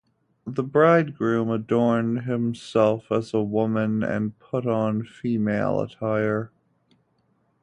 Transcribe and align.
The 0.47 0.63
bridegroom 0.63 1.51
adorned 1.51 2.23
himself 2.23 3.11
as 3.11 3.35
a 3.35 3.43
woman 3.43 4.01
and 4.01 4.35
put 4.39 4.65
on 4.65 5.03
female 5.03 5.79
attire. 5.79 6.49